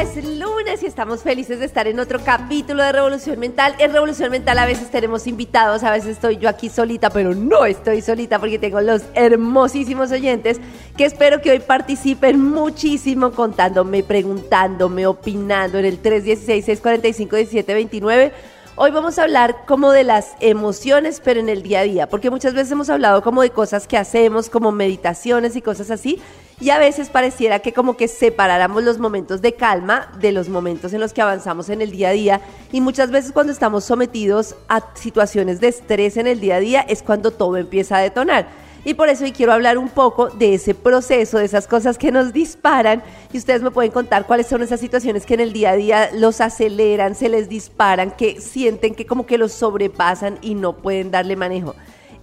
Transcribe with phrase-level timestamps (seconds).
[0.00, 3.76] es lunes y estamos felices de estar en otro capítulo de Revolución Mental.
[3.78, 7.64] En Revolución Mental a veces tenemos invitados, a veces estoy yo aquí solita, pero no
[7.64, 10.58] estoy solita porque tengo los hermosísimos oyentes
[10.96, 18.32] que espero que hoy participen muchísimo contándome, preguntándome, opinando en el 316-645-1729
[18.76, 22.28] Hoy vamos a hablar como de las emociones, pero en el día a día, porque
[22.28, 26.20] muchas veces hemos hablado como de cosas que hacemos, como meditaciones y cosas así,
[26.64, 30.94] y a veces pareciera que como que separáramos los momentos de calma de los momentos
[30.94, 32.40] en los que avanzamos en el día a día,
[32.72, 36.80] y muchas veces cuando estamos sometidos a situaciones de estrés en el día a día
[36.80, 38.46] es cuando todo empieza a detonar.
[38.82, 42.10] Y por eso hoy quiero hablar un poco de ese proceso, de esas cosas que
[42.10, 43.02] nos disparan.
[43.30, 46.10] Y ustedes me pueden contar cuáles son esas situaciones que en el día a día
[46.14, 51.10] los aceleran, se les disparan, que sienten que como que los sobrepasan y no pueden
[51.10, 51.74] darle manejo.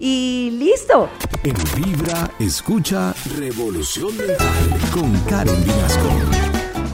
[0.04, 1.08] Y listo.
[1.44, 6.08] En Vibra, escucha Revolución Mental con Karen Vinasco.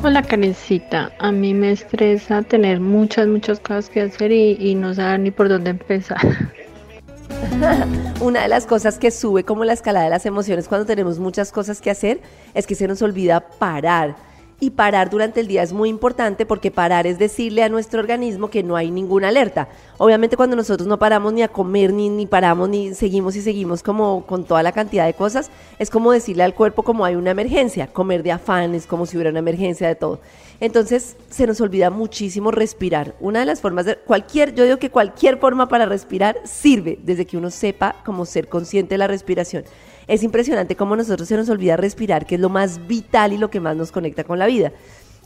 [0.02, 4.92] Hola Karencita, a mí me estresa tener muchas, muchas cosas que hacer y, y no
[4.92, 6.20] saber ni por dónde empezar.
[8.20, 11.50] Una de las cosas que sube como la escalada de las emociones cuando tenemos muchas
[11.50, 12.20] cosas que hacer
[12.52, 14.16] es que se nos olvida parar
[14.60, 18.50] y parar durante el día es muy importante porque parar es decirle a nuestro organismo
[18.50, 19.68] que no hay ninguna alerta.
[20.00, 23.82] Obviamente cuando nosotros no paramos ni a comer, ni, ni paramos, ni seguimos y seguimos
[23.82, 27.32] como con toda la cantidad de cosas, es como decirle al cuerpo como hay una
[27.32, 30.20] emergencia, comer de afán es como si hubiera una emergencia de todo.
[30.60, 33.16] Entonces se nos olvida muchísimo respirar.
[33.18, 37.26] Una de las formas de cualquier, yo digo que cualquier forma para respirar sirve desde
[37.26, 39.64] que uno sepa cómo ser consciente de la respiración.
[40.06, 43.50] Es impresionante cómo nosotros se nos olvida respirar, que es lo más vital y lo
[43.50, 44.72] que más nos conecta con la vida.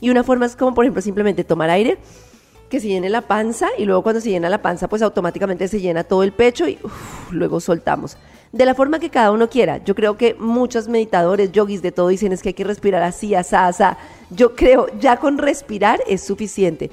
[0.01, 1.97] Y una forma es como, por ejemplo, simplemente tomar aire,
[2.73, 5.79] que se llene la panza y luego cuando se llena la panza, pues automáticamente se
[5.79, 6.79] llena todo el pecho y
[7.29, 8.17] luego soltamos.
[8.51, 9.83] De la forma que cada uno quiera.
[9.83, 13.35] Yo creo que muchos meditadores, yogis, de todo dicen es que hay que respirar así,
[13.35, 13.99] asá, asá.
[14.31, 16.89] Yo creo, ya con respirar es suficiente.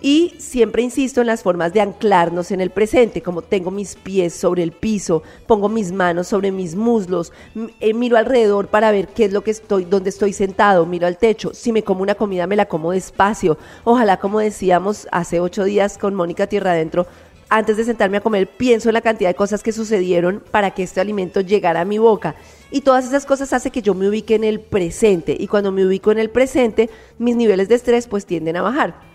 [0.00, 4.32] Y siempre insisto en las formas de anclarnos en el presente, como tengo mis pies
[4.32, 7.32] sobre el piso, pongo mis manos sobre mis muslos,
[7.80, 11.18] eh, miro alrededor para ver qué es lo que estoy, dónde estoy sentado, miro al
[11.18, 11.52] techo.
[11.52, 13.58] Si me como una comida, me la como despacio.
[13.82, 17.08] Ojalá, como decíamos hace ocho días con Mónica Tierra Adentro,
[17.48, 20.82] antes de sentarme a comer, pienso en la cantidad de cosas que sucedieron para que
[20.82, 22.36] este alimento llegara a mi boca.
[22.70, 25.34] Y todas esas cosas hacen que yo me ubique en el presente.
[25.38, 29.07] Y cuando me ubico en el presente, mis niveles de estrés pues tienden a bajar.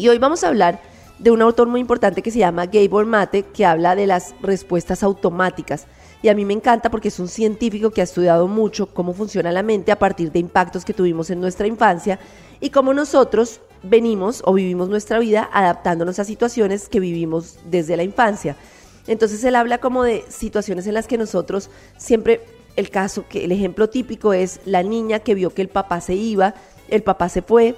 [0.00, 0.80] Y hoy vamos a hablar
[1.18, 5.02] de un autor muy importante que se llama Gabor Mate, que habla de las respuestas
[5.02, 5.86] automáticas.
[6.22, 9.52] Y a mí me encanta porque es un científico que ha estudiado mucho cómo funciona
[9.52, 12.18] la mente a partir de impactos que tuvimos en nuestra infancia
[12.60, 18.02] y cómo nosotros venimos o vivimos nuestra vida adaptándonos a situaciones que vivimos desde la
[18.02, 18.56] infancia.
[19.06, 21.68] Entonces él habla como de situaciones en las que nosotros
[21.98, 22.40] siempre,
[22.76, 26.14] el caso, que el ejemplo típico es la niña que vio que el papá se
[26.14, 26.54] iba,
[26.88, 27.76] el papá se fue,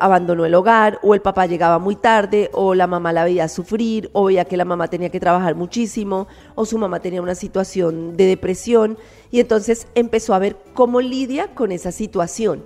[0.00, 4.10] abandonó el hogar, o el papá llegaba muy tarde, o la mamá la veía sufrir,
[4.12, 8.16] o veía que la mamá tenía que trabajar muchísimo, o su mamá tenía una situación
[8.16, 8.98] de depresión,
[9.30, 12.64] y entonces empezó a ver cómo lidia con esa situación.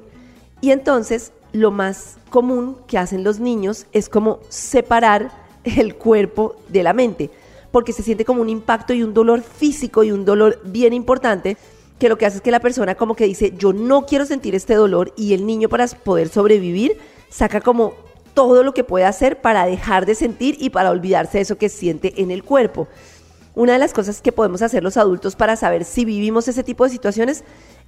[0.60, 5.31] Y entonces lo más común que hacen los niños es como separar
[5.65, 7.31] el cuerpo de la mente,
[7.70, 11.56] porque se siente como un impacto y un dolor físico y un dolor bien importante
[12.00, 14.56] que lo que hace es que la persona como que dice, yo no quiero sentir
[14.56, 17.94] este dolor y el niño para poder sobrevivir saca como
[18.34, 21.69] todo lo que puede hacer para dejar de sentir y para olvidarse de eso que
[21.69, 22.88] siente en el cuerpo.
[23.55, 26.84] Una de las cosas que podemos hacer los adultos para saber si vivimos ese tipo
[26.84, 27.44] de situaciones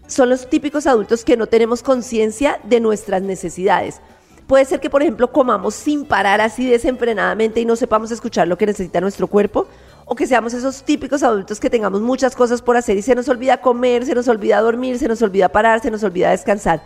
[0.06, 4.00] son los típicos adultos que no tenemos conciencia de nuestras necesidades.
[4.46, 8.58] Puede ser que, por ejemplo, comamos sin parar así desenfrenadamente y no sepamos escuchar lo
[8.58, 9.68] que necesita nuestro cuerpo,
[10.12, 13.30] o que seamos esos típicos adultos que tengamos muchas cosas por hacer y se nos
[13.30, 16.82] olvida comer, se nos olvida dormir, se nos olvida parar, se nos olvida descansar.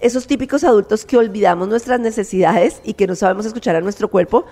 [0.00, 4.46] Esos típicos adultos que olvidamos nuestras necesidades y que no sabemos escuchar a nuestro cuerpo,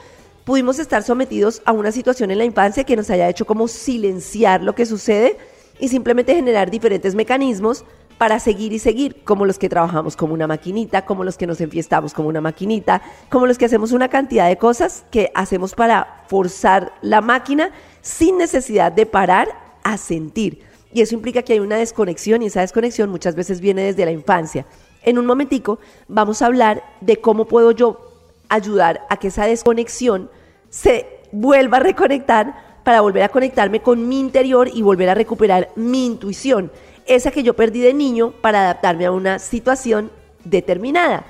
[0.45, 4.63] pudimos estar sometidos a una situación en la infancia que nos haya hecho como silenciar
[4.63, 5.39] lo que sucede
[5.79, 7.87] y simplemente generar diferentes mecanismos
[8.19, 11.59] para seguir y seguir, como los que trabajamos como una maquinita, como los que nos
[11.63, 13.01] enfiestamos como una maquinita,
[13.31, 17.71] como los que hacemos una cantidad de cosas que hacemos para forzar la máquina
[18.01, 19.49] sin necesidad de parar
[19.83, 20.63] a sentir.
[20.93, 24.11] Y eso implica que hay una desconexión y esa desconexión muchas veces viene desde la
[24.11, 24.67] infancia.
[25.03, 28.11] En un momentico vamos a hablar de cómo puedo yo
[28.49, 30.31] ayudar a que esa desconexión
[30.69, 35.71] se vuelva a reconectar para volver a conectarme con mi interior y volver a recuperar
[35.77, 36.73] mi intuición,
[37.07, 40.11] esa que yo perdí de niño para adaptarme a una situación
[40.45, 41.25] determinada.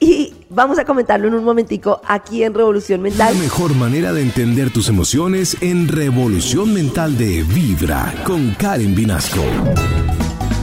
[0.00, 3.34] Y vamos a comentarlo en un momentico aquí en Revolución Mental.
[3.34, 9.42] La mejor manera de entender tus emociones en Revolución Mental de Vibra con Karen Vinasco.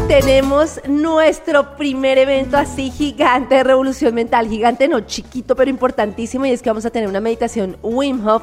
[0.08, 6.52] Tenemos nuestro primer evento así gigante de Revolución Mental, gigante no, chiquito pero importantísimo y
[6.52, 8.42] es que vamos a tener una meditación Wim Hof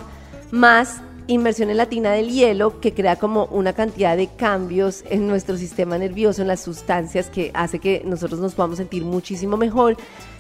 [0.53, 5.27] más inmersión en la tina del hielo que crea como una cantidad de cambios en
[5.27, 9.97] nuestro sistema nervioso, en las sustancias que hace que nosotros nos podamos sentir muchísimo mejor.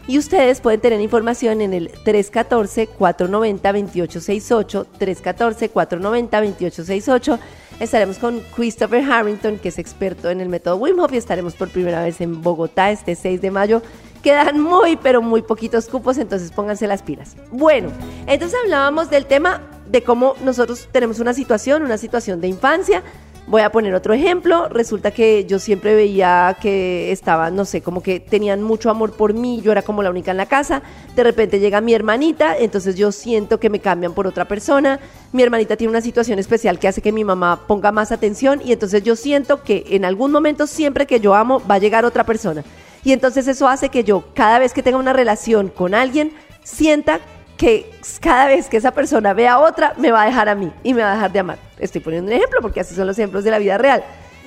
[0.06, 7.38] Y ustedes pueden tener información en el 314-490-2868, 314-490-2868.
[7.80, 11.70] Estaremos con Christopher Harrington, que es experto en el método Wim Hof, y estaremos por
[11.70, 13.80] primera vez en Bogotá este 6 de mayo.
[14.22, 17.34] Quedan muy, pero muy poquitos cupos, entonces pónganse las pilas.
[17.50, 17.88] Bueno,
[18.26, 23.02] entonces hablábamos del tema de cómo nosotros tenemos una situación, una situación de infancia.
[23.46, 24.68] Voy a poner otro ejemplo.
[24.70, 29.34] Resulta que yo siempre veía que estaban, no sé, como que tenían mucho amor por
[29.34, 29.60] mí.
[29.62, 30.82] Yo era como la única en la casa.
[31.14, 34.98] De repente llega mi hermanita, entonces yo siento que me cambian por otra persona.
[35.32, 38.72] Mi hermanita tiene una situación especial que hace que mi mamá ponga más atención y
[38.72, 42.24] entonces yo siento que en algún momento siempre que yo amo va a llegar otra
[42.24, 42.64] persona.
[43.04, 46.32] Y entonces eso hace que yo cada vez que tenga una relación con alguien
[46.62, 47.20] sienta
[47.56, 47.90] que
[48.20, 50.94] cada vez que esa persona vea a otra, me va a dejar a mí y
[50.94, 51.58] me va a dejar de amar.
[51.78, 54.04] Estoy poniendo un ejemplo porque así son los ejemplos de la vida real.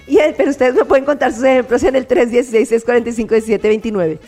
[0.07, 4.19] Y, eh, pero ustedes me pueden contar sus ejemplos en el 316-645-1729.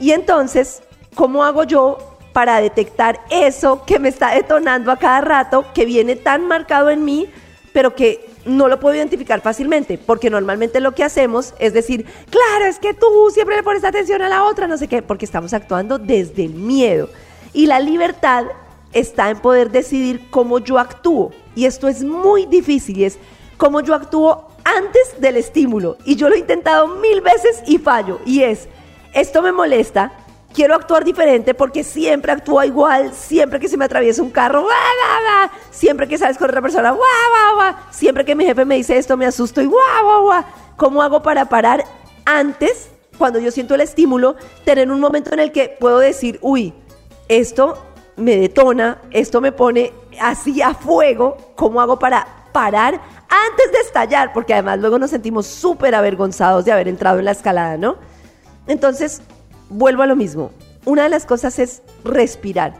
[0.00, 0.82] Y entonces,
[1.14, 1.98] ¿cómo hago yo
[2.32, 7.04] para detectar eso que me está detonando a cada rato, que viene tan marcado en
[7.04, 7.30] mí,
[7.72, 9.98] pero que no lo puedo identificar fácilmente?
[9.98, 14.20] Porque normalmente lo que hacemos es decir, claro, es que tú siempre le pones atención
[14.22, 17.08] a la otra, no sé qué, porque estamos actuando desde el miedo.
[17.54, 18.44] Y la libertad
[18.92, 21.32] está en poder decidir cómo yo actúo.
[21.54, 23.18] Y esto es muy difícil es
[23.56, 25.96] cómo yo actúo antes del estímulo.
[26.04, 28.20] Y yo lo he intentado mil veces y fallo.
[28.26, 28.68] Y es,
[29.12, 30.12] esto me molesta,
[30.52, 34.66] quiero actuar diferente porque siempre actúo igual, siempre que se me atraviesa un carro,
[35.70, 36.96] siempre que sales con otra persona,
[37.90, 39.70] siempre que mi jefe me dice esto me asusto y
[40.76, 41.84] ¿Cómo hago para parar
[42.24, 46.72] antes, cuando yo siento el estímulo, tener un momento en el que puedo decir, uy,
[47.28, 47.78] esto
[48.16, 54.32] me detona, esto me pone así a fuego, ¿cómo hago para parar antes de estallar?
[54.32, 57.96] Porque además luego nos sentimos súper avergonzados de haber entrado en la escalada, ¿no?
[58.66, 59.22] Entonces,
[59.68, 60.52] vuelvo a lo mismo.
[60.84, 62.74] Una de las cosas es respirar.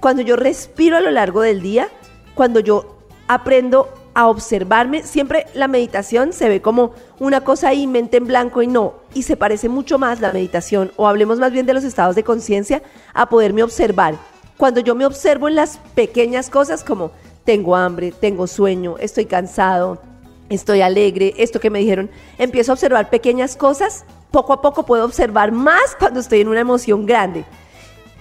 [0.00, 1.88] Cuando yo respiro a lo largo del día,
[2.34, 2.98] cuando yo
[3.28, 8.62] aprendo a observarme, siempre la meditación se ve como una cosa ahí, mente en blanco
[8.62, 11.84] y no, y se parece mucho más la meditación, o hablemos más bien de los
[11.84, 12.82] estados de conciencia,
[13.12, 14.14] a poderme observar.
[14.56, 17.10] Cuando yo me observo en las pequeñas cosas como
[17.44, 20.00] tengo hambre, tengo sueño, estoy cansado,
[20.48, 22.08] estoy alegre, esto que me dijeron,
[22.38, 26.60] empiezo a observar pequeñas cosas, poco a poco puedo observar más cuando estoy en una
[26.60, 27.44] emoción grande.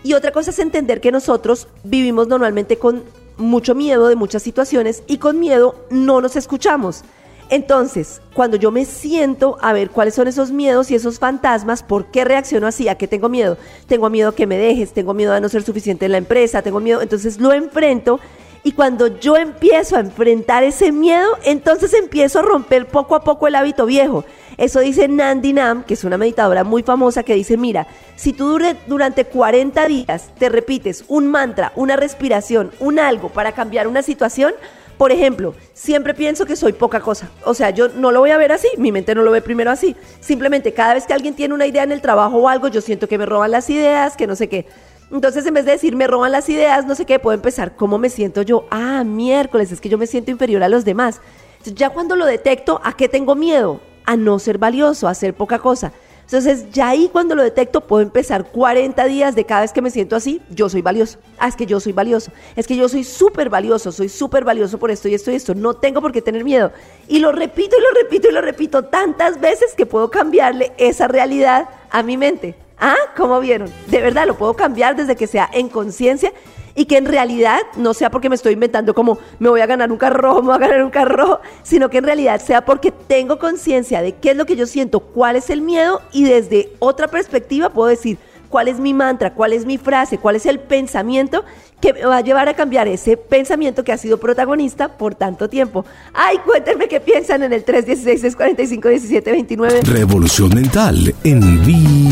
[0.03, 3.01] Y otra cosa es entender que nosotros vivimos normalmente con
[3.37, 7.03] mucho miedo de muchas situaciones y con miedo no nos escuchamos.
[7.49, 12.05] Entonces, cuando yo me siento a ver cuáles son esos miedos y esos fantasmas, ¿por
[12.05, 12.87] qué reacciono así?
[12.87, 13.57] ¿A qué tengo miedo?
[13.87, 16.79] Tengo miedo que me dejes, tengo miedo de no ser suficiente en la empresa, tengo
[16.79, 18.19] miedo, entonces lo enfrento
[18.65, 23.47] y cuando yo empiezo a enfrentar ese miedo, entonces empiezo a romper poco a poco
[23.47, 24.25] el hábito viejo.
[24.57, 27.85] Eso dice Nandi Nam, que es una meditadora muy famosa, que dice, mira,
[28.15, 33.87] si tú durante 40 días te repites un mantra, una respiración, un algo para cambiar
[33.87, 34.55] una situación,
[34.97, 37.29] por ejemplo, siempre pienso que soy poca cosa.
[37.43, 39.69] O sea, yo no lo voy a ver así, mi mente no lo ve primero
[39.69, 39.95] así.
[40.21, 43.07] Simplemente cada vez que alguien tiene una idea en el trabajo o algo, yo siento
[43.07, 44.65] que me roban las ideas, que no sé qué.
[45.11, 47.97] Entonces, en vez de decir me roban las ideas, no sé qué, puedo empezar cómo
[47.97, 48.65] me siento yo.
[48.71, 51.21] Ah, miércoles, es que yo me siento inferior a los demás.
[51.53, 53.81] Entonces, ya cuando lo detecto, ¿a qué tengo miedo?
[54.05, 55.91] A no ser valioso, a ser poca cosa.
[56.25, 59.91] Entonces, ya ahí cuando lo detecto, puedo empezar 40 días de cada vez que me
[59.91, 61.19] siento así, yo soy valioso.
[61.37, 62.31] Ah, es que yo soy valioso.
[62.55, 65.53] Es que yo soy súper valioso, soy súper valioso por esto y esto y esto.
[65.53, 66.71] No tengo por qué tener miedo.
[67.07, 71.07] Y lo repito y lo repito y lo repito tantas veces que puedo cambiarle esa
[71.07, 72.55] realidad a mi mente.
[72.79, 73.69] Ah, ¿cómo vieron?
[73.87, 76.31] De verdad, lo puedo cambiar desde que sea en conciencia
[76.75, 79.91] y que en realidad no sea porque me estoy inventando como me voy a ganar
[79.91, 82.91] un carro rojo, me voy a ganar un carro sino que en realidad sea porque
[82.91, 86.73] tengo conciencia de qué es lo que yo siento, cuál es el miedo y desde
[86.79, 88.17] otra perspectiva puedo decir,
[88.49, 91.45] cuál es mi mantra, cuál es mi frase, cuál es el pensamiento
[91.81, 95.49] que me va a llevar a cambiar ese pensamiento que ha sido protagonista por tanto
[95.49, 95.83] tiempo.
[96.13, 99.83] Ay, cuéntenme qué piensan en el 316-645-1729.
[99.83, 102.04] Revolución mental en vida.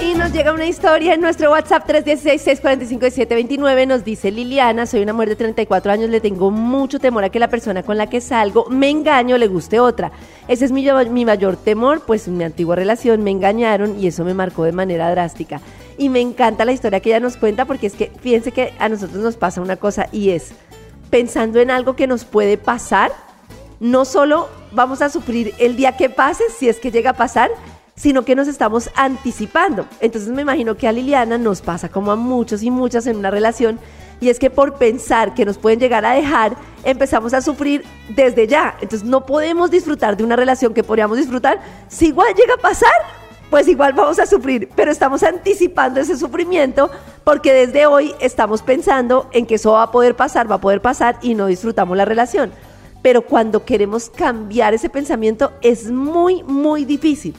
[0.00, 3.86] Y nos llega una historia en nuestro WhatsApp 316-645-1729.
[3.86, 7.38] Nos dice Liliana, soy una mujer de 34 años, le tengo mucho temor a que
[7.38, 10.10] la persona con la que salgo me engaño, le guste otra.
[10.48, 14.24] Ese es mi, mi mayor temor, pues en mi antigua relación me engañaron y eso
[14.24, 15.60] me marcó de manera drástica.
[15.96, 18.88] Y me encanta la historia que ella nos cuenta porque es que fíjense que a
[18.88, 20.52] nosotros nos pasa una cosa y es
[21.12, 23.12] pensando en algo que nos puede pasar,
[23.80, 27.50] no solo vamos a sufrir el día que pase, si es que llega a pasar,
[28.02, 29.86] sino que nos estamos anticipando.
[30.00, 33.30] Entonces me imagino que a Liliana nos pasa como a muchos y muchas en una
[33.30, 33.78] relación,
[34.20, 38.48] y es que por pensar que nos pueden llegar a dejar, empezamos a sufrir desde
[38.48, 38.74] ya.
[38.80, 41.60] Entonces no podemos disfrutar de una relación que podríamos disfrutar.
[41.86, 42.90] Si igual llega a pasar,
[43.50, 46.90] pues igual vamos a sufrir, pero estamos anticipando ese sufrimiento
[47.22, 50.82] porque desde hoy estamos pensando en que eso va a poder pasar, va a poder
[50.82, 52.50] pasar y no disfrutamos la relación.
[53.00, 57.36] Pero cuando queremos cambiar ese pensamiento es muy, muy difícil.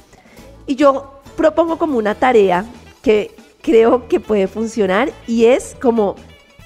[0.66, 2.66] Y yo propongo como una tarea
[3.02, 6.16] que creo que puede funcionar y es como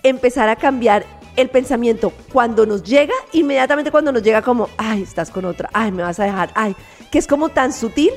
[0.03, 5.29] empezar a cambiar el pensamiento cuando nos llega, inmediatamente cuando nos llega como, ay, estás
[5.29, 6.75] con otra, ay, me vas a dejar, ay,
[7.11, 8.09] que es como tan sutil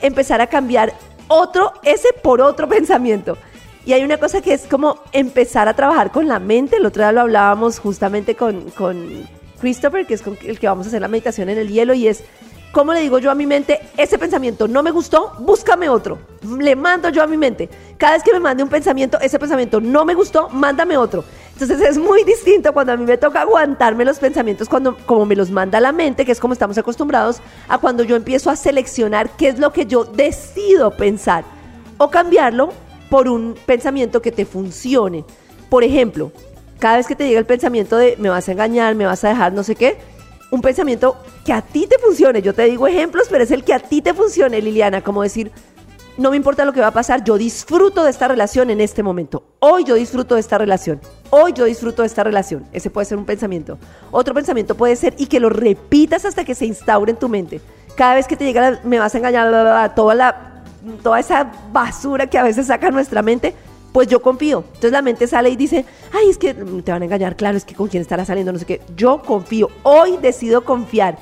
[0.00, 0.94] empezar a cambiar
[1.26, 3.36] otro, ese por otro pensamiento.
[3.84, 6.76] Y hay una cosa que es como empezar a trabajar con la mente.
[6.76, 9.26] El otro día lo hablábamos justamente con, con
[9.60, 12.06] Christopher, que es con el que vamos a hacer la meditación en el hielo, y
[12.06, 12.22] es
[12.72, 16.18] ¿Cómo le digo yo a mi mente, ese pensamiento no me gustó, búscame otro?
[16.58, 17.68] Le mando yo a mi mente.
[17.96, 21.24] Cada vez que me mande un pensamiento, ese pensamiento no me gustó, mándame otro.
[21.54, 25.34] Entonces es muy distinto cuando a mí me toca aguantarme los pensamientos cuando, como me
[25.34, 29.30] los manda la mente, que es como estamos acostumbrados, a cuando yo empiezo a seleccionar
[29.30, 31.44] qué es lo que yo decido pensar
[31.96, 32.68] o cambiarlo
[33.08, 35.24] por un pensamiento que te funcione.
[35.70, 36.32] Por ejemplo,
[36.78, 39.30] cada vez que te llega el pensamiento de me vas a engañar, me vas a
[39.30, 39.96] dejar, no sé qué,
[40.50, 42.42] un pensamiento que a ti te funcione.
[42.42, 45.52] Yo te digo ejemplos, pero es el que a ti te funcione, Liliana, como decir,
[46.18, 49.04] no me importa lo que va a pasar, yo disfruto de esta relación en este
[49.04, 49.44] momento.
[49.60, 51.00] Hoy yo disfruto de esta relación.
[51.30, 52.66] Hoy yo disfruto de esta relación.
[52.72, 53.78] Ese puede ser un pensamiento.
[54.10, 57.60] Otro pensamiento puede ser y que lo repitas hasta que se instaure en tu mente.
[57.94, 60.62] Cada vez que te llega, me vas a engañar, toda, la,
[61.04, 63.54] toda esa basura que a veces saca nuestra mente,
[63.92, 64.64] pues yo confío.
[64.66, 67.64] Entonces la mente sale y dice, ay, es que te van a engañar, claro, es
[67.64, 68.80] que con quién estará saliendo, no sé qué.
[68.96, 71.18] Yo confío, hoy decido confiar.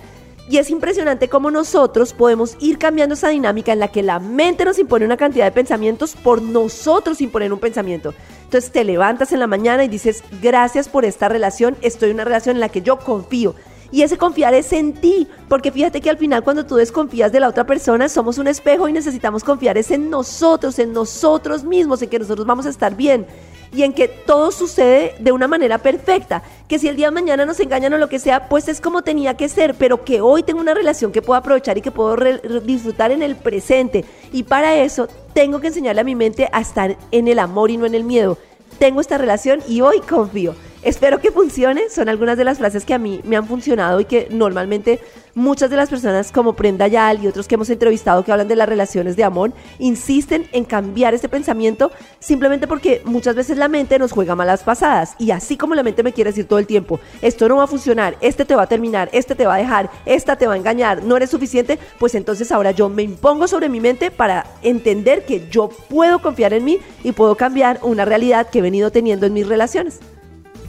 [0.49, 4.65] Y es impresionante cómo nosotros podemos ir cambiando esa dinámica en la que la mente
[4.65, 8.15] nos impone una cantidad de pensamientos por nosotros imponer un pensamiento.
[8.45, 12.25] Entonces te levantas en la mañana y dices, gracias por esta relación, estoy en una
[12.25, 13.57] relación en la que yo confío.
[13.91, 17.41] Y ese confiar es en ti, porque fíjate que al final cuando tú desconfías de
[17.41, 22.03] la otra persona, somos un espejo y necesitamos confiar es en nosotros, en nosotros mismos,
[22.03, 23.27] en que nosotros vamos a estar bien
[23.73, 26.43] y en que todo sucede de una manera perfecta.
[26.69, 29.03] Que si el día de mañana nos engañan o lo que sea, pues es como
[29.03, 32.17] tenía que ser, pero que hoy tengo una relación que puedo aprovechar y que puedo
[32.63, 34.05] disfrutar en el presente.
[34.33, 37.77] Y para eso tengo que enseñarle a mi mente a estar en el amor y
[37.77, 38.39] no en el miedo.
[38.79, 40.55] Tengo esta relación y hoy confío.
[40.87, 41.91] Espero que funcione.
[41.91, 45.01] Son algunas de las frases que a mí me han funcionado y que normalmente
[45.35, 48.55] muchas de las personas como Prenda Yal y otros que hemos entrevistado que hablan de
[48.55, 51.91] las relaciones de amor insisten en cambiar este pensamiento
[52.21, 56.05] simplemente porque muchas veces la mente nos juega malas pasadas y así como la mente
[56.05, 58.69] me quiere decir todo el tiempo, esto no va a funcionar, este te va a
[58.69, 62.15] terminar, este te va a dejar, esta te va a engañar, no eres suficiente, pues
[62.15, 66.65] entonces ahora yo me impongo sobre mi mente para entender que yo puedo confiar en
[66.65, 69.99] mí y puedo cambiar una realidad que he venido teniendo en mis relaciones.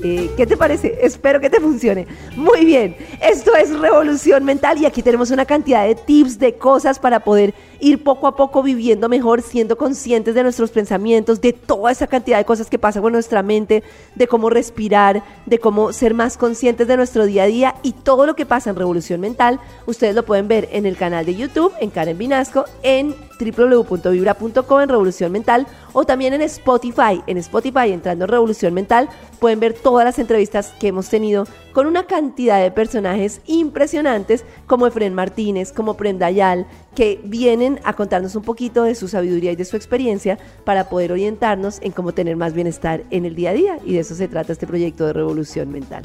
[0.03, 0.99] Eh, ¿Qué te parece?
[1.01, 2.07] Espero que te funcione.
[2.35, 6.99] Muy bien, esto es Revolución Mental y aquí tenemos una cantidad de tips, de cosas
[6.99, 11.91] para poder ir poco a poco viviendo mejor, siendo conscientes de nuestros pensamientos, de toda
[11.91, 13.83] esa cantidad de cosas que pasan con nuestra mente,
[14.15, 18.25] de cómo respirar, de cómo ser más conscientes de nuestro día a día y todo
[18.25, 21.73] lo que pasa en Revolución Mental, ustedes lo pueden ver en el canal de YouTube,
[21.79, 27.21] en Karen Vinasco, en www.vibra.com en Revolución Mental o también en Spotify.
[27.27, 31.85] En Spotify, entrando en Revolución Mental, pueden ver todas las entrevistas que hemos tenido con
[31.85, 36.65] una cantidad de personajes impresionantes como Efren Martínez, como Prenda Yal,
[36.95, 41.11] que vienen a contarnos un poquito de su sabiduría y de su experiencia para poder
[41.11, 43.79] orientarnos en cómo tener más bienestar en el día a día.
[43.85, 46.03] Y de eso se trata este proyecto de Revolución Mental.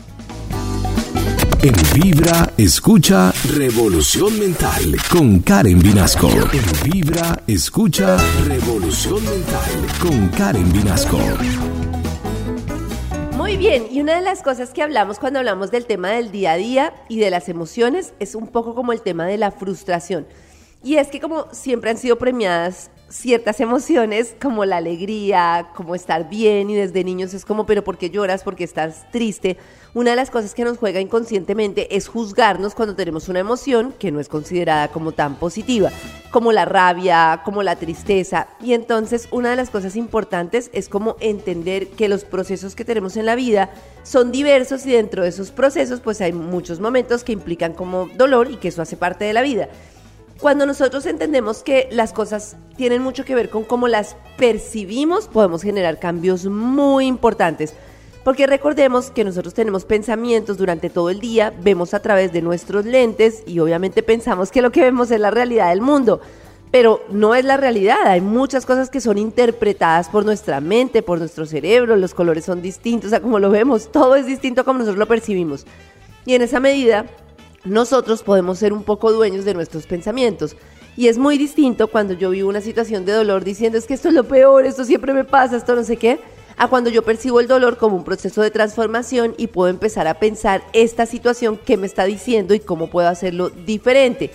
[1.62, 6.28] En Vibra, escucha Revolución Mental con Karen Vinasco.
[6.28, 8.16] En Vibra, escucha
[8.46, 11.18] Revolución Mental con Karen Vinasco.
[13.36, 16.52] Muy bien, y una de las cosas que hablamos cuando hablamos del tema del día
[16.52, 20.26] a día y de las emociones es un poco como el tema de la frustración.
[20.84, 26.28] Y es que como siempre han sido premiadas ciertas emociones como la alegría, como estar
[26.28, 28.42] bien y desde niños es como, pero ¿por qué lloras?
[28.42, 29.58] ¿Por qué estás triste?
[29.94, 34.10] Una de las cosas que nos juega inconscientemente es juzgarnos cuando tenemos una emoción que
[34.10, 35.90] no es considerada como tan positiva,
[36.30, 38.48] como la rabia, como la tristeza.
[38.60, 43.18] Y entonces una de las cosas importantes es como entender que los procesos que tenemos
[43.18, 43.70] en la vida
[44.02, 48.50] son diversos y dentro de esos procesos pues hay muchos momentos que implican como dolor
[48.50, 49.68] y que eso hace parte de la vida.
[50.42, 55.62] Cuando nosotros entendemos que las cosas tienen mucho que ver con cómo las percibimos, podemos
[55.62, 57.74] generar cambios muy importantes.
[58.24, 62.84] Porque recordemos que nosotros tenemos pensamientos durante todo el día, vemos a través de nuestros
[62.84, 66.20] lentes y obviamente pensamos que lo que vemos es la realidad del mundo.
[66.72, 71.20] Pero no es la realidad, hay muchas cosas que son interpretadas por nuestra mente, por
[71.20, 74.98] nuestro cerebro, los colores son distintos, sea, como lo vemos, todo es distinto como nosotros
[74.98, 75.66] lo percibimos.
[76.26, 77.06] Y en esa medida,
[77.64, 80.56] nosotros podemos ser un poco dueños de nuestros pensamientos.
[80.96, 84.08] Y es muy distinto cuando yo vivo una situación de dolor diciendo es que esto
[84.08, 86.20] es lo peor, esto siempre me pasa, esto no sé qué,
[86.58, 90.14] a cuando yo percibo el dolor como un proceso de transformación y puedo empezar a
[90.14, 94.30] pensar esta situación que me está diciendo y cómo puedo hacerlo diferente.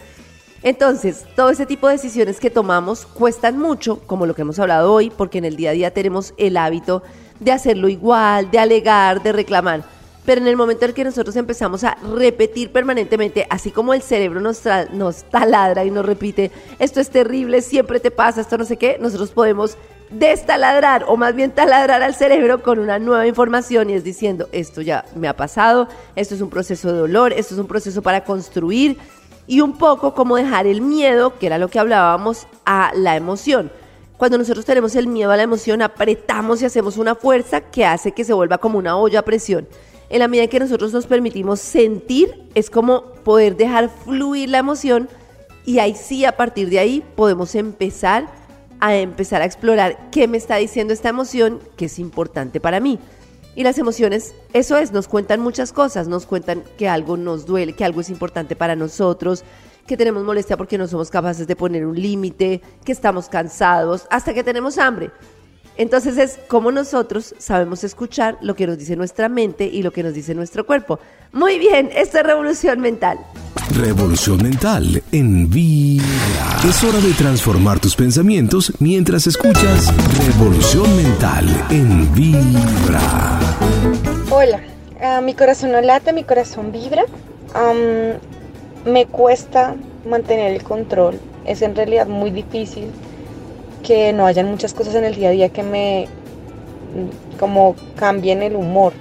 [0.63, 4.91] Entonces, todo ese tipo de decisiones que tomamos cuestan mucho, como lo que hemos hablado
[4.91, 7.03] hoy, porque en el día a día tenemos el hábito
[7.39, 9.96] de hacerlo igual, de alegar, de reclamar
[10.27, 14.41] pero en el momento en que nosotros empezamos a repetir permanentemente, así como el cerebro
[14.41, 18.75] nos, nos taladra y nos repite, esto es terrible, siempre te pasa, esto no sé
[18.75, 19.77] qué, nosotros podemos
[20.09, 24.81] destaladrar o más bien taladrar al cerebro con una nueva información y es diciendo, esto
[24.81, 28.25] ya me ha pasado, esto es un proceso de dolor, esto es un proceso para
[28.25, 28.97] construir
[29.47, 33.71] y un poco como dejar el miedo, que era lo que hablábamos, a la emoción.
[34.17, 38.11] Cuando nosotros tenemos el miedo a la emoción, apretamos y hacemos una fuerza que hace
[38.11, 39.65] que se vuelva como una olla a presión
[40.09, 45.09] en la medida que nosotros nos permitimos sentir, es como poder dejar fluir la emoción
[45.65, 48.29] y ahí sí, a partir de ahí, podemos empezar
[48.79, 52.99] a empezar a explorar qué me está diciendo esta emoción que es importante para mí.
[53.53, 57.73] Y las emociones, eso es, nos cuentan muchas cosas, nos cuentan que algo nos duele,
[57.73, 59.43] que algo es importante para nosotros,
[59.87, 64.33] que tenemos molestia porque no somos capaces de poner un límite, que estamos cansados, hasta
[64.33, 65.11] que tenemos hambre.
[65.77, 70.01] Entonces es como nosotros sabemos escuchar lo que nos dice nuestra mente y lo que
[70.01, 70.99] nos dice nuestro cuerpo.
[71.31, 73.19] Muy bien, esto es revolución mental.
[73.75, 76.05] Revolución mental en Vibra.
[76.67, 79.93] Es hora de transformar tus pensamientos mientras escuchas
[80.25, 83.39] Revolución mental en Vibra.
[84.31, 84.61] Hola,
[84.99, 87.03] ah, mi corazón no late, mi corazón vibra.
[88.85, 89.75] me cuesta
[90.09, 91.19] mantener el control.
[91.45, 92.89] Es en realidad muy difícil
[93.87, 96.09] que no hayan muchas cosas en el día a día que me
[97.39, 98.91] como cambien el humor.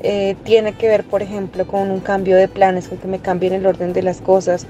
[0.00, 3.52] Eh, tiene que ver, por ejemplo, con un cambio de planes, con que me cambien
[3.52, 4.66] el orden de las cosas,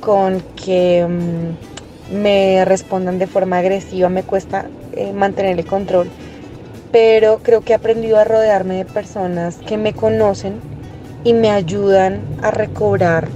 [0.00, 6.08] con que mm, me respondan de forma agresiva, me cuesta eh, mantener el control.
[6.92, 10.60] Pero creo que he aprendido a rodearme de personas que me conocen
[11.24, 13.26] y me ayudan a recobrar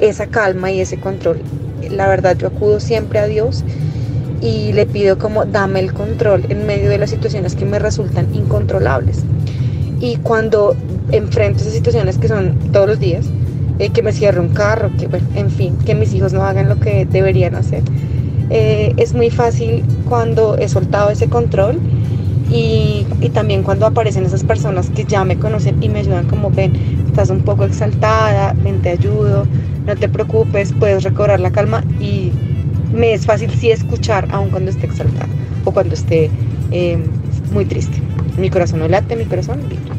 [0.00, 1.40] esa calma y ese control.
[1.90, 3.64] La verdad, yo acudo siempre a Dios
[4.40, 8.34] y le pido como dame el control en medio de las situaciones que me resultan
[8.34, 9.24] incontrolables.
[10.00, 10.76] Y cuando
[11.10, 13.26] enfrento esas situaciones que son todos los días,
[13.78, 16.68] eh, que me cierre un carro, que bueno, en fin, que mis hijos no hagan
[16.68, 17.82] lo que deberían hacer,
[18.50, 21.78] eh, es muy fácil cuando he soltado ese control
[22.50, 26.50] y, y, también cuando aparecen esas personas que ya me conocen y me ayudan como
[26.50, 26.72] ven,
[27.06, 29.46] estás un poco exaltada, ven te ayudo,
[29.86, 32.32] no te preocupes, puedes recobrar la calma y
[32.92, 35.28] me es fácil sí escuchar aun cuando esté exaltada
[35.64, 36.30] o cuando esté
[36.70, 37.04] em,
[37.52, 38.00] muy triste.
[38.36, 39.94] Mi corazón no late, mi corazón vibra.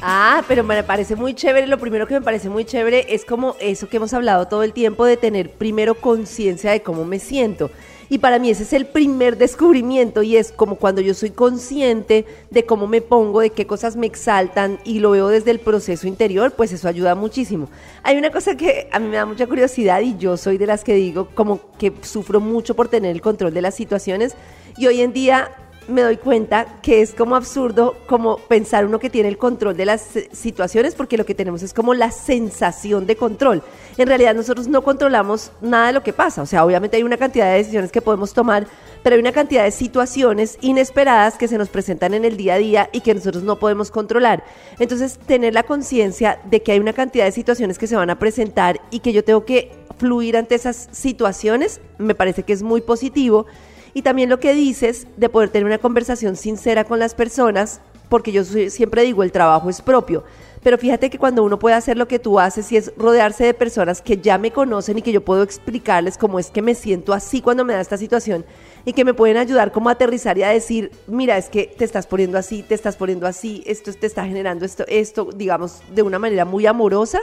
[0.00, 1.66] Ah, pero me parece muy chévere.
[1.66, 4.72] Lo primero que me parece muy chévere es como eso que hemos hablado todo el
[4.72, 7.70] tiempo de tener primero conciencia de cómo me siento.
[8.10, 12.24] Y para mí ese es el primer descubrimiento y es como cuando yo soy consciente
[12.50, 16.06] de cómo me pongo, de qué cosas me exaltan y lo veo desde el proceso
[16.06, 17.68] interior, pues eso ayuda muchísimo.
[18.02, 20.84] Hay una cosa que a mí me da mucha curiosidad y yo soy de las
[20.84, 24.34] que digo como que sufro mucho por tener el control de las situaciones
[24.78, 25.50] y hoy en día
[25.88, 29.86] me doy cuenta que es como absurdo como pensar uno que tiene el control de
[29.86, 33.62] las situaciones porque lo que tenemos es como la sensación de control.
[33.96, 37.16] En realidad nosotros no controlamos nada de lo que pasa, o sea, obviamente hay una
[37.16, 38.66] cantidad de decisiones que podemos tomar,
[39.02, 42.58] pero hay una cantidad de situaciones inesperadas que se nos presentan en el día a
[42.58, 44.44] día y que nosotros no podemos controlar.
[44.78, 48.18] Entonces, tener la conciencia de que hay una cantidad de situaciones que se van a
[48.18, 52.80] presentar y que yo tengo que fluir ante esas situaciones, me parece que es muy
[52.80, 53.46] positivo
[53.94, 58.32] y también lo que dices de poder tener una conversación sincera con las personas porque
[58.32, 60.24] yo siempre digo, el trabajo es propio.
[60.62, 63.54] Pero fíjate que cuando uno puede hacer lo que tú haces y es rodearse de
[63.54, 67.12] personas que ya me conocen y que yo puedo explicarles cómo es que me siento
[67.12, 68.44] así cuando me da esta situación
[68.84, 71.84] y que me pueden ayudar como a aterrizar y a decir, mira, es que te
[71.84, 76.02] estás poniendo así, te estás poniendo así, esto te está generando esto, esto, digamos, de
[76.02, 77.20] una manera muy amorosa,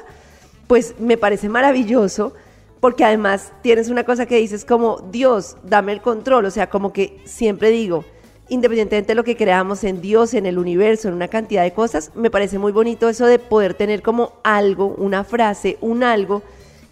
[0.67, 2.33] pues me parece maravilloso
[2.79, 6.93] porque además tienes una cosa que dices como, Dios, dame el control, o sea, como
[6.93, 8.05] que siempre digo,
[8.49, 12.11] independientemente de lo que creamos en Dios, en el universo, en una cantidad de cosas,
[12.15, 16.43] me parece muy bonito eso de poder tener como algo, una frase, un algo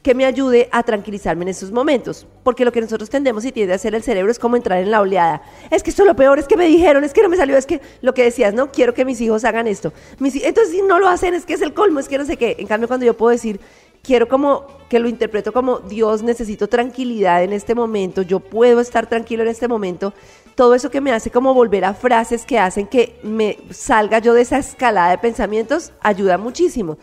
[0.03, 2.27] que me ayude a tranquilizarme en esos momentos.
[2.43, 4.91] Porque lo que nosotros tendemos y tiende a hacer el cerebro es como entrar en
[4.91, 5.41] la oleada.
[5.71, 7.55] Es que esto es lo peor, es que me dijeron, es que no me salió,
[7.55, 9.93] es que lo que decías, no, quiero que mis hijos hagan esto.
[10.19, 12.35] Mis entonces, si no lo hacen, es que es el colmo, es que no sé
[12.35, 12.57] qué.
[12.59, 13.61] En cambio, cuando yo puedo decir,
[14.03, 19.07] quiero como que lo interpreto como Dios, necesito tranquilidad en este momento, yo puedo estar
[19.07, 20.13] tranquilo en este momento.
[20.55, 24.35] Todo eso que me hace como volver a frases que hacen que me salga yo
[24.35, 26.97] de esa escalada de pensamientos ayuda muchísimo.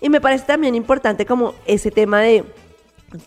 [0.00, 2.44] Y me parece también importante como ese tema de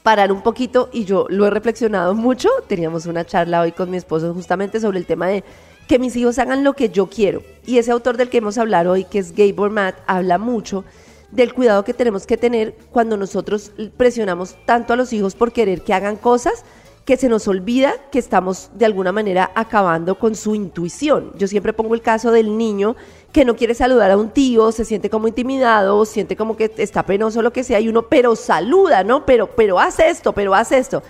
[0.03, 2.49] parar un poquito y yo lo he reflexionado mucho.
[2.67, 5.43] Teníamos una charla hoy con mi esposo justamente sobre el tema de
[5.87, 7.43] que mis hijos hagan lo que yo quiero.
[7.65, 10.83] Y ese autor del que hemos hablado hoy, que es Gabor Matt, habla mucho
[11.31, 15.81] del cuidado que tenemos que tener cuando nosotros presionamos tanto a los hijos por querer
[15.81, 16.63] que hagan cosas
[17.05, 21.31] que se nos olvida que estamos de alguna manera acabando con su intuición.
[21.35, 22.95] Yo siempre pongo el caso del niño
[23.31, 27.03] que no quiere saludar a un tío, se siente como intimidado, siente como que está
[27.03, 29.25] penoso lo que sea y uno, pero saluda, ¿no?
[29.25, 31.01] Pero pero hace esto, pero hace esto.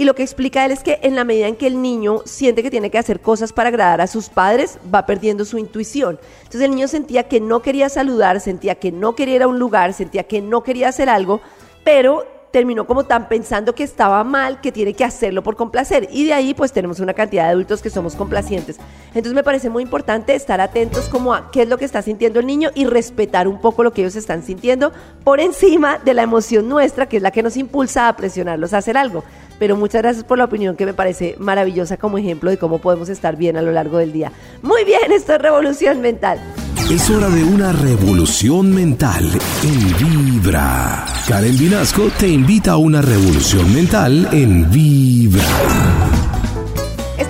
[0.00, 2.62] Y lo que explica él es que en la medida en que el niño siente
[2.62, 6.18] que tiene que hacer cosas para agradar a sus padres, va perdiendo su intuición.
[6.38, 9.58] Entonces el niño sentía que no quería saludar, sentía que no quería ir a un
[9.58, 11.42] lugar, sentía que no quería hacer algo,
[11.84, 16.08] pero terminó como tan pensando que estaba mal, que tiene que hacerlo por complacer.
[16.10, 18.78] Y de ahí pues tenemos una cantidad de adultos que somos complacientes.
[19.08, 22.40] Entonces me parece muy importante estar atentos como a qué es lo que está sintiendo
[22.40, 24.92] el niño y respetar un poco lo que ellos están sintiendo
[25.24, 28.78] por encima de la emoción nuestra, que es la que nos impulsa a presionarlos a
[28.78, 29.24] hacer algo.
[29.58, 33.08] Pero muchas gracias por la opinión que me parece maravillosa como ejemplo de cómo podemos
[33.08, 34.32] estar bien a lo largo del día.
[34.62, 36.40] Muy bien, esto es Revolución Mental.
[36.90, 39.30] Es hora de una revolución mental
[39.62, 41.06] en Vibra.
[41.28, 45.44] Karen Vinasco te invita a una revolución mental en Vibra.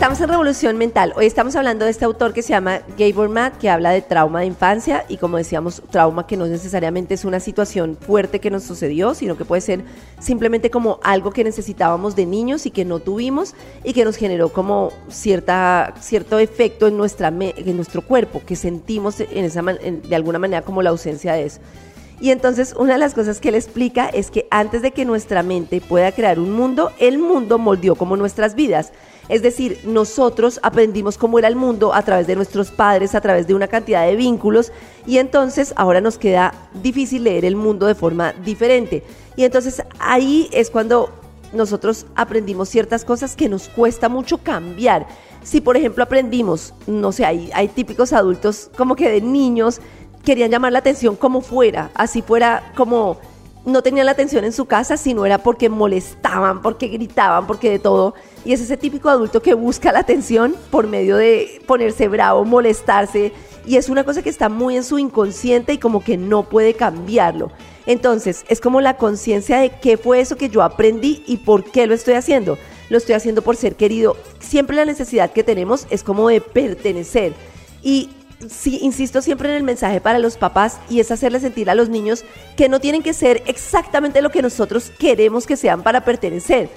[0.01, 1.13] Estamos en Revolución Mental.
[1.15, 4.41] Hoy estamos hablando de este autor que se llama Gabor Matt, que habla de trauma
[4.41, 8.63] de infancia y como decíamos, trauma que no necesariamente es una situación fuerte que nos
[8.63, 9.85] sucedió, sino que puede ser
[10.19, 14.49] simplemente como algo que necesitábamos de niños y que no tuvimos y que nos generó
[14.49, 20.39] como cierta, cierto efecto en, nuestra en nuestro cuerpo, que sentimos en esa de alguna
[20.39, 21.61] manera como la ausencia de eso.
[22.23, 25.43] Y entonces una de las cosas que él explica es que antes de que nuestra
[25.43, 28.93] mente pueda crear un mundo, el mundo moldeó como nuestras vidas.
[29.31, 33.47] Es decir, nosotros aprendimos cómo era el mundo a través de nuestros padres, a través
[33.47, 34.73] de una cantidad de vínculos,
[35.07, 39.05] y entonces ahora nos queda difícil leer el mundo de forma diferente.
[39.37, 41.11] Y entonces ahí es cuando
[41.53, 45.07] nosotros aprendimos ciertas cosas que nos cuesta mucho cambiar.
[45.45, 49.81] Si por ejemplo aprendimos, no sé, hay, hay típicos adultos como que de niños
[50.25, 53.19] querían llamar la atención como fuera, así fuera como
[53.64, 57.79] no tenían la atención en su casa, sino era porque molestaban, porque gritaban, porque de
[57.79, 58.14] todo.
[58.44, 63.33] Y es ese típico adulto que busca la atención por medio de ponerse bravo, molestarse.
[63.66, 66.74] Y es una cosa que está muy en su inconsciente y como que no puede
[66.74, 67.50] cambiarlo.
[67.87, 71.87] Entonces, es como la conciencia de qué fue eso que yo aprendí y por qué
[71.87, 72.57] lo estoy haciendo.
[72.88, 74.16] Lo estoy haciendo por ser querido.
[74.38, 77.35] Siempre la necesidad que tenemos es como de pertenecer.
[77.83, 78.11] Y
[78.48, 81.88] sí, insisto siempre en el mensaje para los papás y es hacerle sentir a los
[81.88, 82.24] niños
[82.57, 86.68] que no tienen que ser exactamente lo que nosotros queremos que sean para pertenecer.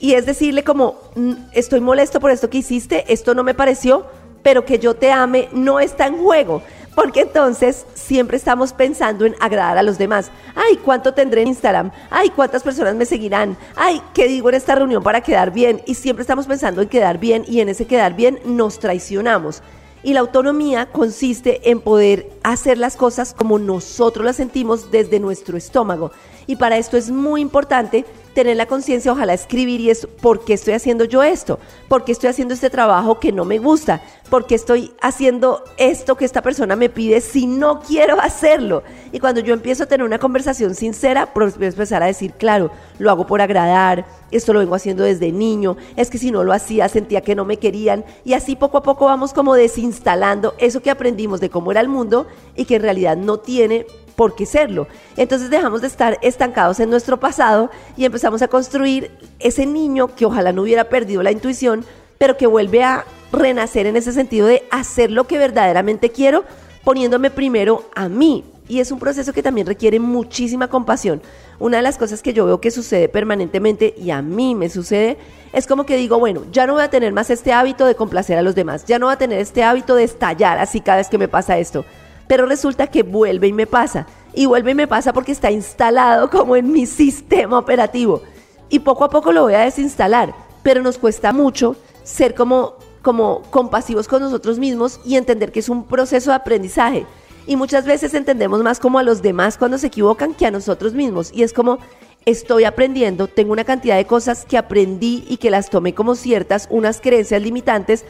[0.00, 4.04] Y es decirle como, "Mm, estoy molesto por esto que hiciste, esto no me pareció,
[4.42, 6.62] pero que yo te ame no está en juego.
[6.94, 10.30] Porque entonces siempre estamos pensando en agradar a los demás.
[10.54, 11.90] Ay, ¿cuánto tendré en Instagram?
[12.08, 13.56] Ay, ¿cuántas personas me seguirán?
[13.74, 15.82] Ay, ¿qué digo en esta reunión para quedar bien?
[15.86, 19.60] Y siempre estamos pensando en quedar bien y en ese quedar bien nos traicionamos.
[20.04, 25.56] Y la autonomía consiste en poder hacer las cosas como nosotros las sentimos desde nuestro
[25.56, 26.12] estómago.
[26.46, 28.04] Y para esto es muy importante
[28.34, 32.12] tener la conciencia, ojalá escribir y es por qué estoy haciendo yo esto, por qué
[32.12, 36.42] estoy haciendo este trabajo que no me gusta, por qué estoy haciendo esto que esta
[36.42, 38.82] persona me pide si no quiero hacerlo.
[39.12, 42.32] Y cuando yo empiezo a tener una conversación sincera, pues voy a empezar a decir,
[42.32, 46.42] claro, lo hago por agradar, esto lo vengo haciendo desde niño, es que si no
[46.42, 50.54] lo hacía sentía que no me querían y así poco a poco vamos como desinstalando
[50.58, 54.34] eso que aprendimos de cómo era el mundo y que en realidad no tiene por
[54.34, 54.86] qué serlo.
[55.16, 60.26] Entonces dejamos de estar estancados en nuestro pasado y empezamos a construir ese niño que
[60.26, 61.84] ojalá no hubiera perdido la intuición,
[62.18, 66.44] pero que vuelve a renacer en ese sentido de hacer lo que verdaderamente quiero
[66.84, 68.44] poniéndome primero a mí.
[68.66, 71.20] Y es un proceso que también requiere muchísima compasión.
[71.58, 75.18] Una de las cosas que yo veo que sucede permanentemente y a mí me sucede
[75.52, 78.38] es como que digo, bueno, ya no voy a tener más este hábito de complacer
[78.38, 81.08] a los demás, ya no voy a tener este hábito de estallar así cada vez
[81.08, 81.84] que me pasa esto.
[82.26, 84.06] Pero resulta que vuelve y me pasa.
[84.32, 88.22] Y vuelve y me pasa porque está instalado como en mi sistema operativo.
[88.68, 90.34] Y poco a poco lo voy a desinstalar.
[90.62, 95.68] Pero nos cuesta mucho ser como, como compasivos con nosotros mismos y entender que es
[95.68, 97.06] un proceso de aprendizaje.
[97.46, 100.94] Y muchas veces entendemos más como a los demás cuando se equivocan que a nosotros
[100.94, 101.30] mismos.
[101.32, 101.78] Y es como,
[102.24, 106.68] estoy aprendiendo, tengo una cantidad de cosas que aprendí y que las tomé como ciertas,
[106.70, 108.04] unas creencias limitantes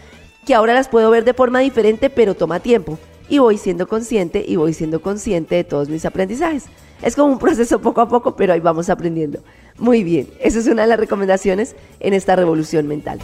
[0.47, 2.99] que ahora las puedo ver de forma diferente, pero toma tiempo.
[3.29, 6.65] Y voy siendo consciente y voy siendo consciente de todos mis aprendizajes.
[7.03, 9.41] Es como un proceso poco a poco, pero ahí vamos aprendiendo.
[9.79, 13.19] Muy bien, esa es una de las recomendaciones en esta revolución mental.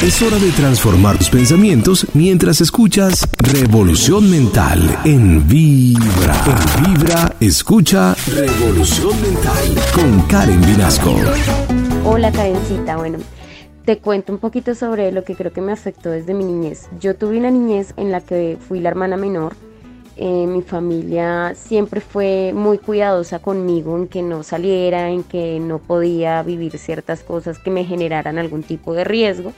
[0.00, 6.44] Es hora de transformar tus pensamientos mientras escuchas Revolución Mental en Vibra.
[6.46, 11.14] En Vibra, escucha Revolución Mental con Karen Vinasco.
[12.04, 13.18] Hola Karencita, bueno,
[13.84, 16.88] te cuento un poquito sobre lo que creo que me afectó desde mi niñez.
[17.00, 19.54] Yo tuve una niñez en la que fui la hermana menor
[20.16, 25.78] eh, mi familia siempre fue muy cuidadosa conmigo en que no saliera, en que no
[25.78, 29.54] podía vivir ciertas cosas que me generaran algún tipo de riesgo,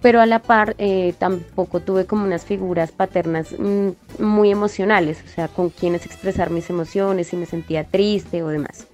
[0.00, 5.28] pero a la par eh, tampoco tuve como unas figuras paternas mm, muy emocionales, o
[5.28, 8.88] sea, con quienes expresar mis emociones, si me sentía triste o demás.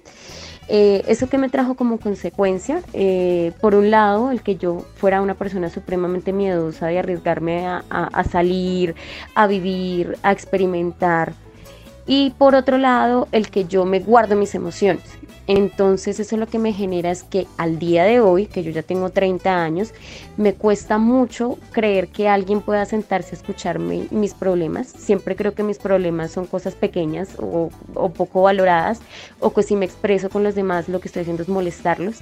[0.71, 5.21] Eh, eso que me trajo como consecuencia, eh, por un lado, el que yo fuera
[5.21, 8.93] una persona supremamente miedosa de arriesgarme a salir,
[9.33, 11.33] a vivir, a experimentar.
[12.05, 15.18] Y por otro lado, el que yo me guardo mis emociones.
[15.49, 18.83] Entonces eso lo que me genera es que al día de hoy, que yo ya
[18.83, 19.95] tengo 30 años,
[20.37, 24.89] me cuesta mucho creer que alguien pueda sentarse a escucharme mis problemas.
[24.89, 27.71] Siempre creo que mis problemas son cosas pequeñas o,
[28.15, 29.01] poco valoradas
[29.39, 32.19] o que si me expreso con los demás lo que estoy haciendo es molestarlos.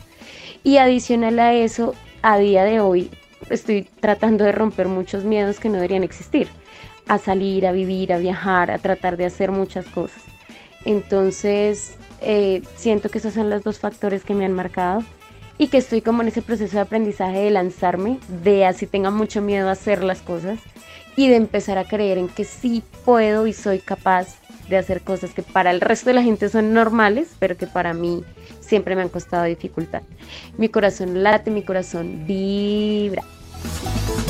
[0.64, 3.12] Y adicional a eso, a día de hoy
[3.50, 6.48] estoy tratando de romper muchos miedos que no deberían existir.
[7.10, 10.24] A salir, a vivir, a viajar, a tratar de hacer muchas cosas.
[10.86, 15.04] Entonces, eh, siento que esos son los dos factores que me han marcado
[15.58, 19.42] y que estoy como en ese proceso de aprendizaje de lanzarme, de así tenga mucho
[19.42, 20.60] miedo a hacer las cosas
[21.16, 24.36] y de empezar a creer en que sí puedo y soy capaz
[24.70, 27.94] de hacer cosas que para el resto de la gente son normales, pero que para
[27.94, 28.24] mí
[28.60, 30.04] siempre me han costado dificultad.
[30.58, 33.24] Mi corazón late, mi corazón vibra.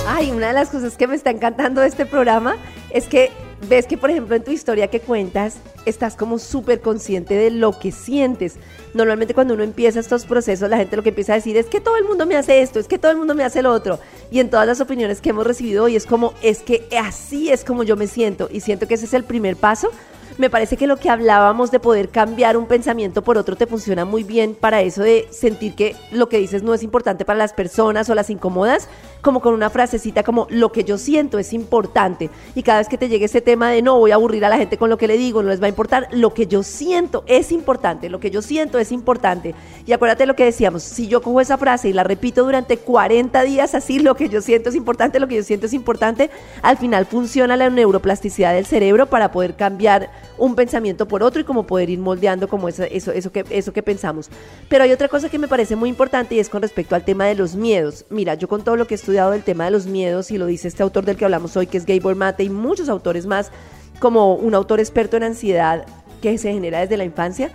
[0.07, 2.55] Ay, una de las cosas que me está encantando de este programa
[2.91, 3.31] es que
[3.67, 7.77] ves que, por ejemplo, en tu historia que cuentas, estás como súper consciente de lo
[7.79, 8.55] que sientes.
[8.93, 11.81] Normalmente cuando uno empieza estos procesos, la gente lo que empieza a decir es que
[11.81, 13.99] todo el mundo me hace esto, es que todo el mundo me hace lo otro.
[14.31, 17.63] Y en todas las opiniones que hemos recibido hoy es como, es que así es
[17.63, 18.49] como yo me siento.
[18.51, 19.91] Y siento que ese es el primer paso
[20.37, 24.05] me parece que lo que hablábamos de poder cambiar un pensamiento por otro te funciona
[24.05, 27.53] muy bien para eso de sentir que lo que dices no es importante para las
[27.53, 28.87] personas o las incomodas,
[29.21, 32.29] como con una frasecita como lo que yo siento es importante.
[32.55, 34.57] Y cada vez que te llegue ese tema de no voy a aburrir a la
[34.57, 37.23] gente con lo que le digo, no les va a importar, lo que yo siento
[37.27, 39.55] es importante, lo que yo siento es importante.
[39.85, 43.43] Y acuérdate lo que decíamos, si yo cojo esa frase y la repito durante 40
[43.43, 46.29] días así, lo que yo siento es importante, lo que yo siento es importante,
[46.61, 51.43] al final funciona la neuroplasticidad del cerebro para poder cambiar un pensamiento por otro y
[51.43, 54.29] como poder ir moldeando como eso, eso, eso, que, eso que pensamos.
[54.69, 57.25] Pero hay otra cosa que me parece muy importante y es con respecto al tema
[57.25, 58.05] de los miedos.
[58.09, 60.47] Mira, yo con todo lo que he estudiado del tema de los miedos y lo
[60.47, 63.51] dice este autor del que hablamos hoy, que es Gabor Mate y muchos autores más,
[63.99, 65.85] como un autor experto en ansiedad
[66.21, 67.51] que se genera desde la infancia,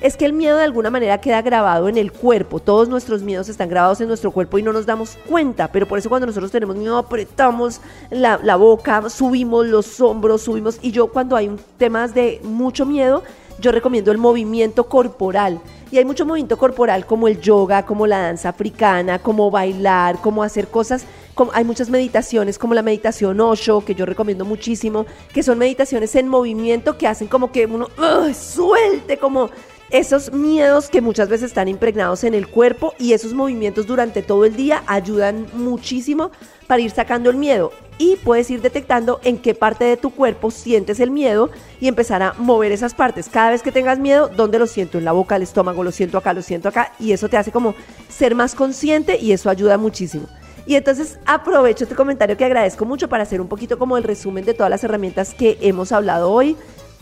[0.00, 2.58] es que el miedo de alguna manera queda grabado en el cuerpo.
[2.58, 5.68] Todos nuestros miedos están grabados en nuestro cuerpo y no nos damos cuenta.
[5.68, 10.80] Pero por eso cuando nosotros tenemos miedo apretamos la, la boca, subimos los hombros, subimos.
[10.82, 13.22] Y yo cuando hay un temas de mucho miedo,
[13.58, 15.60] yo recomiendo el movimiento corporal.
[15.90, 20.42] Y hay mucho movimiento corporal como el yoga, como la danza africana, como bailar, como
[20.42, 21.06] hacer cosas.
[21.52, 26.28] Hay muchas meditaciones como la meditación Osho, que yo recomiendo muchísimo, que son meditaciones en
[26.28, 27.88] movimiento que hacen como que uno
[28.34, 29.50] suelte, como
[29.90, 34.44] esos miedos que muchas veces están impregnados en el cuerpo y esos movimientos durante todo
[34.44, 36.32] el día ayudan muchísimo
[36.66, 40.50] para ir sacando el miedo y puedes ir detectando en qué parte de tu cuerpo
[40.50, 43.28] sientes el miedo y empezar a mover esas partes.
[43.28, 44.98] Cada vez que tengas miedo, ¿dónde lo siento?
[44.98, 47.52] En la boca, el estómago, lo siento acá, lo siento acá y eso te hace
[47.52, 47.74] como
[48.08, 50.26] ser más consciente y eso ayuda muchísimo.
[50.66, 54.44] Y entonces aprovecho este comentario que agradezco mucho para hacer un poquito como el resumen
[54.44, 56.56] de todas las herramientas que hemos hablado hoy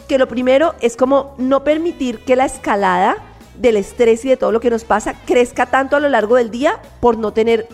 [0.06, 3.16] que lo primero es como no permitir que la escalada
[3.58, 6.50] del estrés y de todo lo que nos pasa crezca tanto a lo largo del
[6.50, 7.68] día por no tener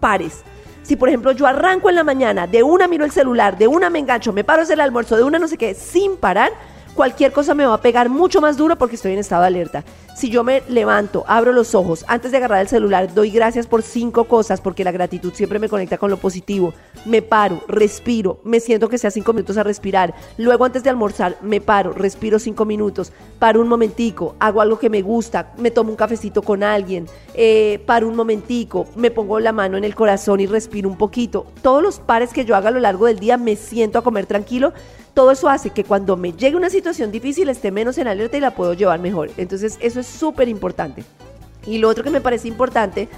[0.00, 0.42] pares.
[0.82, 3.88] Si por ejemplo yo arranco en la mañana, de una miro el celular, de una
[3.88, 6.52] me engancho, me paro a el almuerzo, de una no sé qué, sin parar,
[6.94, 9.84] cualquier cosa me va a pegar mucho más duro porque estoy en estado de alerta.
[10.14, 13.82] Si yo me levanto, abro los ojos, antes de agarrar el celular, doy gracias por
[13.82, 16.74] cinco cosas porque la gratitud siempre me conecta con lo positivo.
[17.06, 20.14] Me paro, respiro, me siento que sea cinco minutos a respirar.
[20.36, 24.90] Luego antes de almorzar, me paro, respiro cinco minutos, paro un momentico, hago algo que
[24.90, 29.52] me gusta, me tomo un cafecito con alguien, eh, paro un momentico, me pongo la
[29.52, 31.46] mano en el corazón y respiro un poquito.
[31.62, 34.26] Todos los pares que yo haga a lo largo del día me siento a comer
[34.26, 34.74] tranquilo
[35.14, 38.40] todo eso hace que cuando me llegue una situación difícil esté menos en alerta y
[38.40, 39.30] la puedo llevar mejor.
[39.36, 41.04] Entonces eso es súper importante.
[41.66, 43.08] Y lo otro que me parece importante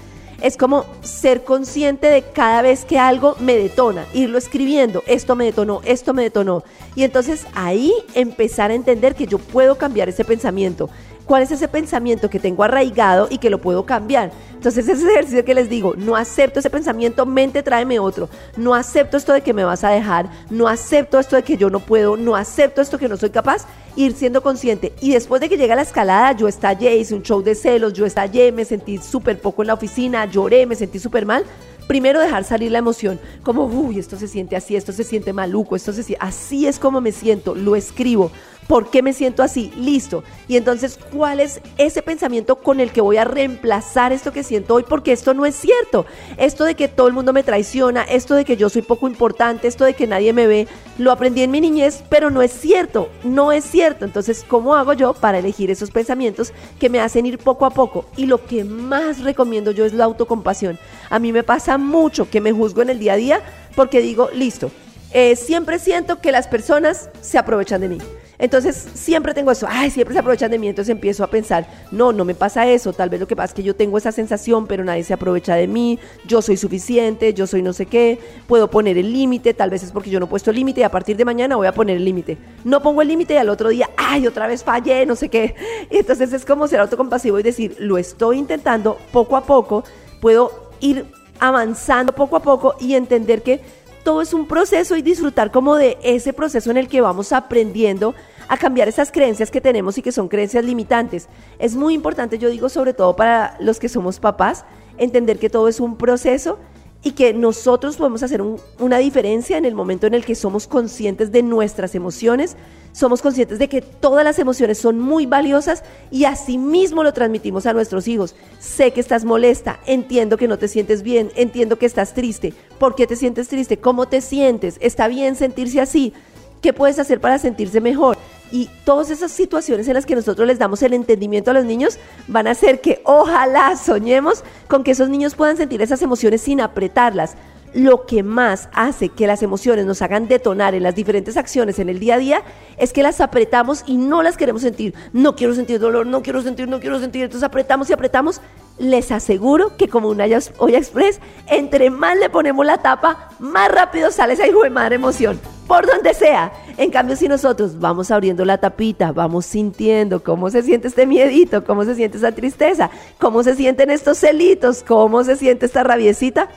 [0.41, 5.47] es como ser consciente de cada vez que algo me detona, irlo escribiendo, esto me
[5.47, 6.65] detonó, esto me detonó.
[6.95, 10.91] Y entonces ahí empezar a entender que yo puedo cambiar ese pensamiento.
[11.27, 14.31] ¿Cuál es ese pensamiento que tengo arraigado y que lo puedo cambiar?
[14.53, 19.17] Entonces ese ejercicio que les digo, no acepto ese pensamiento, mente tráeme otro, no acepto
[19.17, 22.19] esto de que me vas a dejar, no acepto esto de que yo no puedo,
[22.19, 24.93] no acepto esto que no soy capaz, ir siendo consciente.
[25.01, 28.05] Y después de que llega la escalada, yo estallé, hice un show de celos, yo
[28.05, 31.45] estallé, me sentí súper poco en la oficina, lloré, me sentí súper mal.
[31.87, 35.77] Primero dejar salir la emoción, como, uy, esto se siente así, esto se siente maluco,
[35.77, 38.31] esto se siente, así es como me siento, lo escribo,
[38.67, 39.71] ¿Por qué me siento así?
[39.77, 40.25] Listo.
[40.49, 44.75] Y entonces, ¿cuál es ese pensamiento con el que voy a reemplazar esto que siento
[44.75, 44.85] hoy?
[44.89, 46.07] Porque esto no es cierto.
[46.39, 49.69] Esto de que todo el mundo me traiciona, esto de que yo soy poco importante,
[49.69, 50.67] esto de que nadie me ve,
[50.97, 53.11] lo aprendí en mi niñez, pero no es cierto.
[53.23, 54.07] No es cierto.
[54.07, 58.07] Entonces, ¿cómo hago yo para elegir esos pensamientos que me hacen ir poco a poco?
[58.17, 60.79] Y lo que más recomiendo yo es la autocompasión.
[61.11, 63.41] A mí me pasa mucho que me juzgo en el día a día
[63.75, 64.71] porque digo, listo,
[65.13, 67.99] eh, siempre siento que las personas se aprovechan de mí.
[68.39, 72.13] Entonces siempre tengo eso, ay, siempre se aprovechan de mí, entonces empiezo a pensar, no,
[72.13, 74.67] no me pasa eso, tal vez lo que pasa es que yo tengo esa sensación,
[74.67, 78.69] pero nadie se aprovecha de mí, yo soy suficiente, yo soy no sé qué, puedo
[78.69, 80.91] poner el límite, tal vez es porque yo no he puesto el límite y a
[80.91, 82.37] partir de mañana voy a poner el límite.
[82.65, 85.55] No pongo el límite y al otro día, ay, otra vez fallé, no sé qué.
[85.91, 89.85] Entonces es como ser autocompasivo y decir, lo estoy intentando poco a poco,
[90.21, 91.07] puedo ir
[91.41, 93.61] avanzando poco a poco y entender que
[94.05, 98.15] todo es un proceso y disfrutar como de ese proceso en el que vamos aprendiendo
[98.49, 101.29] a cambiar esas creencias que tenemos y que son creencias limitantes.
[101.59, 104.65] Es muy importante, yo digo, sobre todo para los que somos papás,
[104.99, 106.59] entender que todo es un proceso
[107.05, 108.43] y que nosotros podemos hacer
[108.79, 112.57] una diferencia en el momento en el que somos conscientes de nuestras emociones,
[112.93, 117.75] somos conscientes de que todas las emociones son muy valiosas y asimismo lo transmitimos a
[117.75, 118.35] nuestros hijos.
[118.59, 122.55] Sé que estás molesta, entiendo que no te sientes bien, entiendo que estás triste.
[122.79, 123.77] ¿Por qué te sientes triste?
[123.77, 124.79] ¿Cómo te sientes?
[124.81, 126.15] ¿Está bien sentirse así?
[126.63, 128.17] ¿Qué puedes hacer para sentirse mejor?
[128.55, 131.99] Y todas esas situaciones en las que nosotros les damos el entendimiento a los niños
[132.29, 136.61] van a hacer que ojalá soñemos con que esos niños puedan sentir esas emociones sin
[136.61, 137.35] apretarlas.
[137.75, 141.89] Lo que más hace que las emociones nos hagan detonar en las diferentes acciones en
[141.89, 142.43] el día a día
[142.79, 144.95] es que las apretamos y no las queremos sentir.
[145.13, 147.25] No quiero sentir dolor, no quiero sentir, no quiero sentir.
[147.25, 148.41] Entonces apretamos y apretamos.
[148.79, 150.25] Les aseguro que como una
[150.59, 154.97] olla express, entre más le ponemos la tapa, más rápido sale esa hijo de madre
[154.97, 156.53] emoción por donde sea.
[156.77, 161.65] En cambio, si nosotros vamos abriendo la tapita, vamos sintiendo cómo se siente este miedito,
[161.65, 166.49] cómo se siente esa tristeza, cómo se sienten estos celitos, cómo se siente esta rabiecita,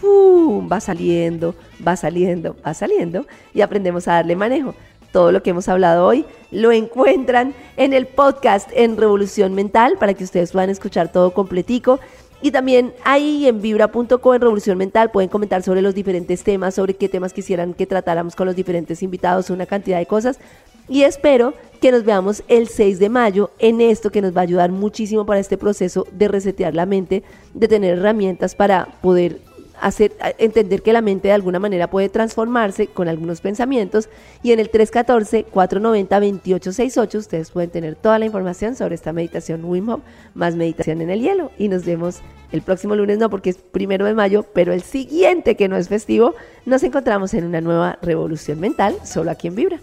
[0.00, 0.68] ¡pum!
[0.70, 1.54] va saliendo,
[1.86, 4.74] va saliendo, va saliendo y aprendemos a darle manejo.
[5.16, 10.12] Todo lo que hemos hablado hoy lo encuentran en el podcast en Revolución Mental para
[10.12, 12.00] que ustedes puedan escuchar todo completico.
[12.42, 16.92] Y también ahí en vibra.co en Revolución Mental pueden comentar sobre los diferentes temas, sobre
[16.92, 20.38] qué temas quisieran que tratáramos con los diferentes invitados, una cantidad de cosas.
[20.86, 24.44] Y espero que nos veamos el 6 de mayo en esto que nos va a
[24.44, 27.22] ayudar muchísimo para este proceso de resetear la mente,
[27.54, 29.40] de tener herramientas para poder
[29.80, 34.08] hacer entender que la mente de alguna manera puede transformarse con algunos pensamientos
[34.42, 40.02] y en el 314-490-2868 ustedes pueden tener toda la información sobre esta meditación Wim Hof
[40.34, 42.20] más meditación en el hielo y nos vemos
[42.52, 45.88] el próximo lunes no porque es primero de mayo pero el siguiente que no es
[45.88, 46.34] festivo
[46.64, 49.78] nos encontramos en una nueva revolución mental solo aquí en Vibra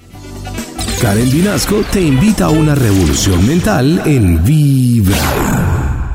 [1.04, 6.13] Karen Vinasco te invita a una revolución mental en Vibra.